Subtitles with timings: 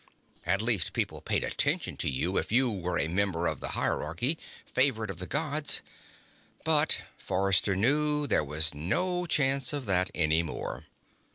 [0.47, 4.39] At least people paid attention to you if you were a member of the hierarchy,
[4.65, 5.83] favored of the Gods.
[6.63, 10.87] But, Forrester knew, there was no chance of that any more.